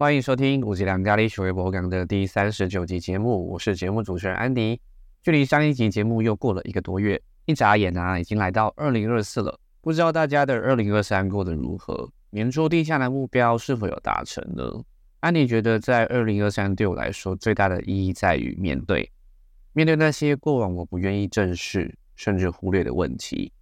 [0.00, 4.80] 欢迎收听五级两咖喱学微博港的第三十九集节目，我是节目主持人安迪。
[5.22, 9.60] 距离上一集节目又过了一个多月，一眨眼啊，已经来到二零二四了。
[9.82, 12.10] 不知道大家的二零二三过得如何？
[12.30, 14.82] 年初定下的目标是否有达成呢？
[15.20, 19.12] 安迪觉得，在二零二三对我来说，最大的意义在于面对，
[19.74, 23.52] 面对那些过往我不愿意正视甚至忽略的问题，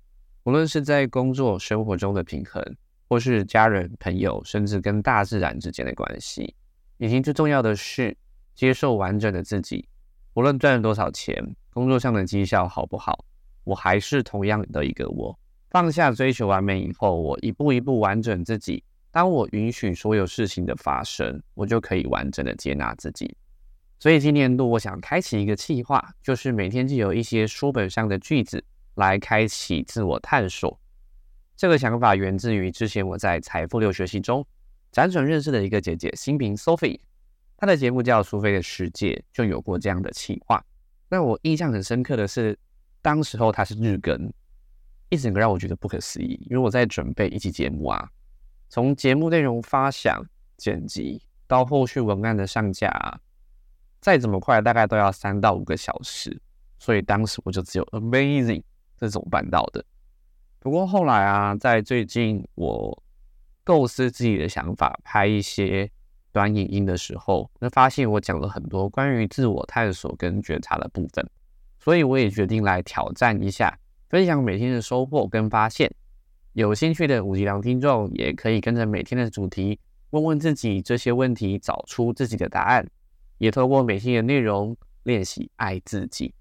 [0.45, 2.63] 无论是在工作生活中的平衡。
[3.09, 6.55] 或是家人、朋友，甚至跟大自然之间的关系，
[6.99, 8.17] 以及最重要的是
[8.55, 9.89] 接受完整的自己。
[10.35, 11.43] 无论赚了多少钱，
[11.73, 13.25] 工作上的绩效好不好，
[13.65, 15.37] 我还是同样的一个我。
[15.71, 18.85] 放下追求完美以后，我一步一步完整自己。
[19.11, 23.35] 当我允许所有事情的发生，我就可以完整的接纳自己。
[23.99, 28.63] 所以今年度我想开启一个计划，就是每天就有一些书本上的句子
[28.95, 30.79] 来开启自我探索。
[31.59, 34.47] 这个想法源自于之前我在财富六学习中
[34.93, 37.01] 辗转认识的一个姐姐，新平 Sophie，
[37.57, 40.65] 她的节目叫《苏菲的世界》，就有过这样的企划。
[41.09, 42.57] 那我印象很深刻的是，
[43.03, 44.33] 当时候她是日更，
[45.09, 46.41] 一整个让我觉得不可思议。
[46.49, 48.09] 因为我在准备一期节目啊，
[48.69, 50.25] 从节目内容发想、
[50.57, 53.21] 剪辑到后续文案的上架，
[54.01, 56.41] 再怎么快，大概都要三到五个小时。
[56.79, 58.63] 所以当时我就只有 Amazing，
[58.97, 59.85] 这怎么办到的？
[60.69, 63.03] 不过后来啊，在最近我
[63.65, 65.91] 构思自己的想法，拍一些
[66.31, 71.27] 短影音的时候，那发现我讲了很多关于自我探索跟觉察的部分，
[71.79, 73.79] 所以我也决定来挑战一下，
[74.11, 75.91] 分享每天的收获跟发现。
[76.53, 79.81] 有兴趣的五级良听众也可以跟着每天的主题，
[80.11, 82.87] 问问自己这些问题，找出自己的答案，
[83.39, 86.35] 也透过每天的内容练习爱自己。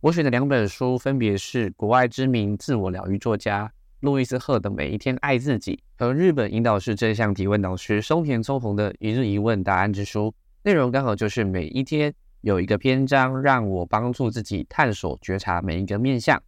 [0.00, 10.28] 我选的两本书分别是国外知名自我疗愈作家路易斯·赫的《每一天爱自己》和日本引导式正向提问导师松田聪弘的《一日一问答案之书》。
[10.62, 16.40] 内容刚好就是每一天有一个篇章，让我帮助自己探索、觉察每一个面向。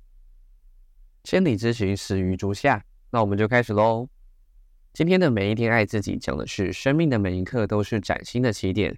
[1.24, 2.84] 千里之行，始于足下。
[3.10, 4.06] 那我们就开始喽。
[4.92, 8.96] 今天的《每一天爱自己》讲的是生命的每一刻都是崭新的起点。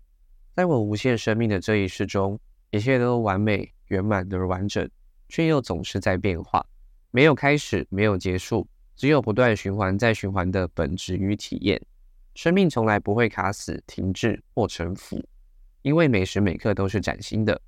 [0.55, 2.39] 在我无限生命的这一世中，
[2.71, 3.73] 一切都完美。
[3.93, 4.89] 圆满而完整，
[5.29, 6.65] 却又总是在变化，
[7.11, 8.67] 没有开始，没有结束，
[8.97, 11.81] 只有不断循环再循环的本质与体验。
[12.35, 15.23] 生命从来不会卡死、停滞或沉浮，
[15.83, 17.61] 因为每时每刻都是崭新的。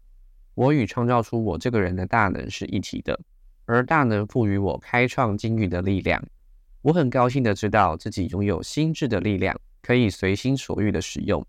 [0.54, 3.20] 我与创造出我这个人的大能是一体的，
[3.66, 6.24] 而大能赋予我开创金域的力量。
[6.80, 11.46] 我很高兴的知道自己拥有心智的力量，可以随心所欲的使用。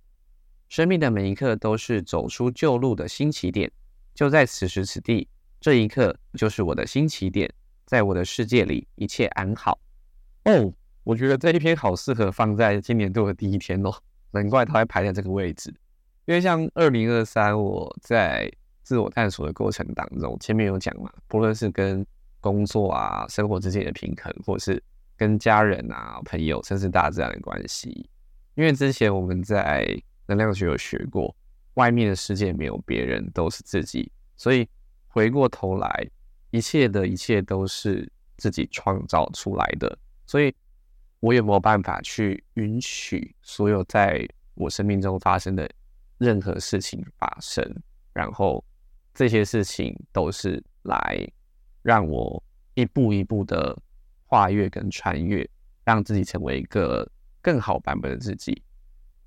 [0.67, 3.71] 生命的每一刻都是走出旧路的新起点。
[4.15, 5.27] 就在此时此地，
[5.59, 7.53] 这一刻就是我的新起点。
[7.85, 9.77] 在我的世界里，一切安好。
[10.45, 13.93] 哦，我觉得这一篇好适合放在今年度的第一天哦，
[14.31, 15.71] 难怪它会排在这个位置。
[16.25, 22.03] 因为像二零二三，我在自我探索的过程当中，前面有讲嘛，不论是跟
[22.41, 24.81] 工作啊、生活之间的平衡，或是
[25.15, 28.09] 跟家人啊、朋友，甚至大自然的关系。
[28.55, 29.85] 因为之前我们在
[30.25, 31.35] 能量学有学过。
[31.75, 34.11] 外面的世界没有别人，都是自己。
[34.35, 34.67] 所以
[35.07, 36.09] 回过头来，
[36.51, 39.97] 一切的一切都是自己创造出来的。
[40.25, 40.53] 所以，
[41.19, 45.69] 我有没有办法去允许所有在我生命中发生的
[46.17, 47.63] 任何事情发生？
[48.13, 48.63] 然后
[49.13, 51.27] 这些事情都是来
[51.81, 52.41] 让我
[52.73, 53.77] 一步一步的
[54.27, 55.47] 跨越跟穿越，
[55.83, 57.09] 让自己成为一个
[57.41, 58.61] 更好版本的自己。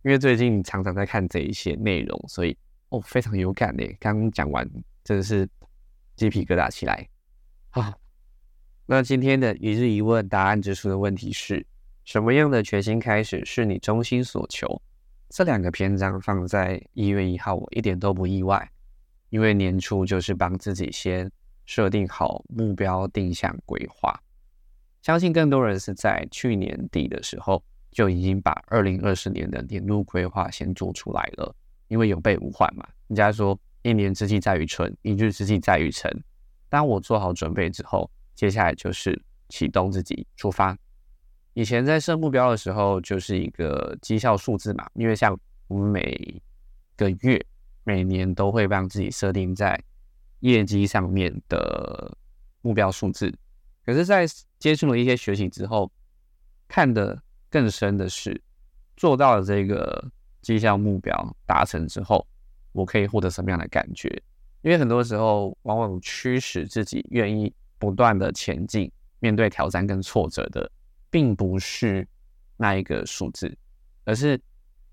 [0.02, 2.56] 因为最近常常在看这一些内容，所以
[2.90, 3.96] 哦非常有感嘞。
[3.98, 4.68] 刚讲完
[5.02, 5.48] 真的是
[6.14, 7.08] 鸡皮疙瘩起来
[7.70, 7.92] 啊！
[8.86, 11.66] 那今天的一日一问答案之书的问题是：
[12.04, 14.80] 什么样的全新开始是你衷心所求？
[15.30, 18.70] 这两个篇章放在一月一号，我一点都不意外，
[19.30, 21.30] 因为年初就是帮自己先
[21.66, 24.18] 设定好目标、定向规划。
[25.02, 27.62] 相信更多人是在去年底的时候。
[27.90, 31.54] 就已经把二零二四年的年度规划先做出来了，
[31.88, 32.86] 因为有备无患嘛。
[33.08, 36.10] 人家说一年之计在于春，一日之计在于晨。
[36.68, 40.76] 当我做好准备之后，接下来就是启动自己出发。
[41.54, 45.36] 以前在设目标的时候，就是一个绩效数字嘛，因为像
[45.66, 46.42] 我们每
[46.96, 47.44] 个月、
[47.84, 49.82] 每年都会帮自己设定在
[50.40, 52.16] 业绩上面的
[52.60, 53.34] 目标数字。
[53.84, 54.26] 可是，在
[54.58, 55.90] 接触了一些学习之后，
[56.68, 57.22] 看的。
[57.50, 58.40] 更深的是，
[58.96, 60.10] 做到了这个
[60.42, 62.26] 绩效目标达成之后，
[62.72, 64.08] 我可以获得什么样的感觉？
[64.62, 68.90] 因为很多时候，往往驱使自己愿意不断的前进、
[69.20, 70.70] 面对挑战跟挫折的，
[71.10, 72.06] 并不是
[72.56, 73.56] 那一个数字，
[74.04, 74.38] 而是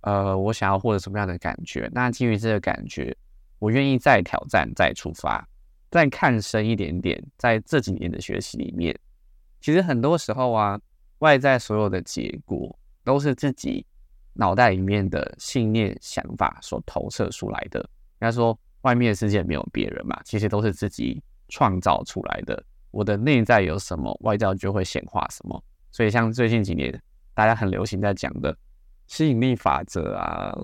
[0.01, 1.89] 呃，我想要获得什么样的感觉？
[1.91, 3.15] 那基于这个感觉，
[3.57, 5.45] 我愿意再挑战、再出发、
[5.89, 7.21] 再看深一点点。
[7.37, 8.95] 在这几年的学习里面，
[9.59, 10.79] 其实很多时候啊，
[11.25, 13.83] 外在所有的结果都是自己
[14.33, 17.79] 脑袋里面的信念、想法所投射出来的。
[17.79, 21.19] 应该说，外面的世界没有别人嘛，其实都是自己
[21.49, 22.63] 创造出来的。
[22.91, 25.59] 我的内在有什么，外在就会显化什么。
[25.91, 27.01] 所以，像最近几年
[27.33, 28.55] 大家很流行在讲的。
[29.07, 30.55] 吸引力法则啊，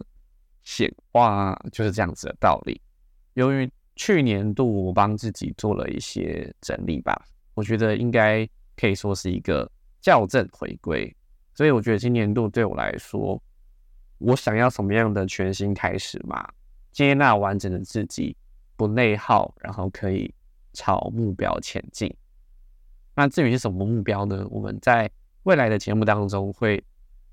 [0.61, 2.79] 显化啊，就是这样子的道理。
[3.33, 7.19] 由于去年度我帮自己做了一些整理吧，
[7.55, 9.69] 我觉得应该可以说是一个
[10.01, 11.15] 校正回归。
[11.53, 13.41] 所以我觉得今年度对我来说，
[14.17, 16.47] 我想要什么样的全新开始嘛？
[16.91, 18.35] 接纳完整的自己，
[18.75, 20.33] 不内耗，然后可以
[20.73, 22.13] 朝目标前进。
[23.15, 24.45] 那至于是什么目标呢？
[24.49, 25.09] 我们在
[25.43, 26.83] 未来的节目当中会。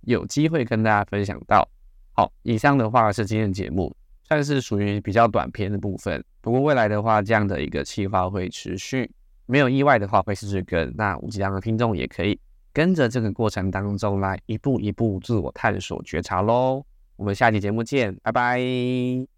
[0.03, 1.69] 有机会跟大家分享到。
[2.13, 6.25] 好，以上的话是今天的节目，算是属于比较短篇的部分。
[6.41, 9.11] 不过未来的话，这样的一个计划会持续，
[9.47, 10.95] 没有意外的话会试试跟。
[10.97, 12.41] 那五级量的听众也可以
[12.79, 16.85] 跟着这个过程当中来一步一步自我探索觉察喽。
[17.17, 19.27] 我们下期节目见，拜拜。